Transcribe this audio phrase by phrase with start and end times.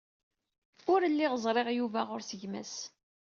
[0.91, 2.75] Ur lliɣ ẓriɣ Yuba ɣer-s gma-s.